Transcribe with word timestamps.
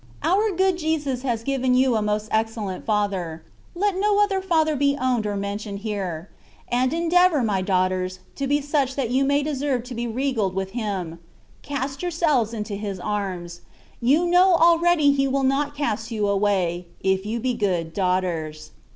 Our 0.23 0.49
good 0.51 0.79
Jesus 0.79 1.21
has 1.21 1.43
given 1.43 1.75
you 1.75 1.95
a 1.95 2.01
most 2.01 2.27
excelleiit 2.31 2.85
Father; 2.85 3.43
let 3.75 3.95
no 3.95 4.17
other 4.19 4.41
Father 4.41 4.75
be 4.75 4.97
owned 4.99 5.27
or 5.27 5.35
m^a 5.37 5.53
tioned 5.57 5.83
here^ 5.83 6.25
and 6.69 6.91
endeavour, 6.91 7.43
my 7.43 7.61
daughters, 7.61 8.17
t^ 8.35 8.49
be 8.49 8.61
such 8.61 8.95
that 8.95 9.11
you 9.11 9.23
may 9.23 9.43
deserve 9.43 9.83
to 9.83 9.93
be 9.93 10.07
regaied 10.07 10.55
with 10.55 10.71
Him; 10.71 11.19
oast 11.69 12.01
yourselves 12.01 12.51
into 12.51 12.73
His 12.73 12.99
arms, 12.99 13.61
you 14.01 14.25
know 14.25 14.55
already 14.55 15.11
He 15.11 15.27
will 15.27 15.43
not 15.43 15.75
cast 15.77 16.09
you 16.09 16.27
away, 16.27 16.87
if 17.01 17.23
you 17.23 17.39
be 17.39 17.53
good 17.53 17.93
daughters. 17.93 18.71